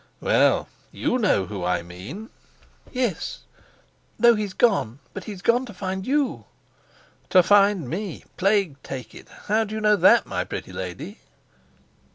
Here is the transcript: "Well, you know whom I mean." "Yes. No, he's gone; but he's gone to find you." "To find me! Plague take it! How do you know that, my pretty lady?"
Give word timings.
"Well, 0.19 0.67
you 0.91 1.19
know 1.19 1.45
whom 1.45 1.63
I 1.65 1.83
mean." 1.83 2.31
"Yes. 2.91 3.41
No, 4.17 4.33
he's 4.33 4.53
gone; 4.53 4.97
but 5.13 5.25
he's 5.25 5.43
gone 5.43 5.63
to 5.67 5.75
find 5.75 6.07
you." 6.07 6.45
"To 7.29 7.43
find 7.43 7.87
me! 7.87 8.23
Plague 8.35 8.81
take 8.81 9.13
it! 9.13 9.27
How 9.45 9.63
do 9.63 9.75
you 9.75 9.79
know 9.81 9.95
that, 9.97 10.25
my 10.25 10.43
pretty 10.43 10.73
lady?" 10.73 11.19